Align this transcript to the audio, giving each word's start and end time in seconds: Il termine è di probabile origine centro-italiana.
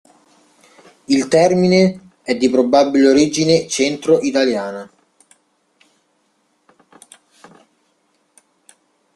Il 1.05 1.27
termine 1.27 2.09
è 2.23 2.33
di 2.35 2.49
probabile 2.49 3.07
origine 3.09 3.67
centro-italiana. 3.67 4.89